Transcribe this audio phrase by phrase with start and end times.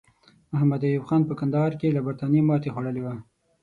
[0.51, 3.13] محمد ایوب خان په کندهار کې له برټانیې ماته خوړلې وه.